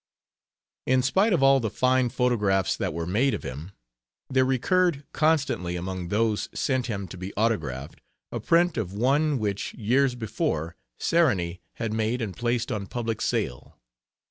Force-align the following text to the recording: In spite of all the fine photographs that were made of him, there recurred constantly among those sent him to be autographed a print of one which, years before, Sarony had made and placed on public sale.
In 0.87 1.03
spite 1.03 1.31
of 1.31 1.43
all 1.43 1.59
the 1.59 1.69
fine 1.69 2.09
photographs 2.09 2.75
that 2.75 2.91
were 2.91 3.05
made 3.05 3.35
of 3.35 3.43
him, 3.43 3.71
there 4.31 4.43
recurred 4.43 5.03
constantly 5.13 5.75
among 5.75 6.07
those 6.07 6.49
sent 6.55 6.87
him 6.87 7.07
to 7.09 7.17
be 7.19 7.31
autographed 7.35 8.01
a 8.31 8.39
print 8.39 8.77
of 8.77 8.93
one 8.93 9.37
which, 9.37 9.75
years 9.75 10.15
before, 10.15 10.75
Sarony 10.99 11.59
had 11.73 11.93
made 11.93 12.19
and 12.19 12.35
placed 12.35 12.71
on 12.71 12.87
public 12.87 13.21
sale. 13.21 13.77